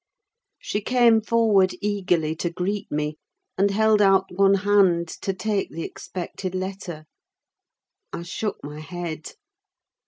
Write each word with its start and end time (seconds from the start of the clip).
She 0.57 0.81
came 0.81 1.21
forward 1.21 1.75
eagerly 1.79 2.35
to 2.37 2.49
greet 2.49 2.91
me, 2.91 3.19
and 3.55 3.69
held 3.69 4.01
out 4.01 4.25
one 4.35 4.55
hand 4.55 5.07
to 5.21 5.31
take 5.31 5.69
the 5.69 5.83
expected 5.83 6.55
letter. 6.55 7.05
I 8.11 8.23
shook 8.23 8.57
my 8.63 8.79
head. 8.79 9.33